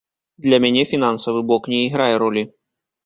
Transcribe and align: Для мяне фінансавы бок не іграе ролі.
Для 0.45 0.57
мяне 0.65 0.83
фінансавы 0.95 1.43
бок 1.51 1.69
не 1.75 1.85
іграе 1.85 2.13
ролі. 2.25 2.47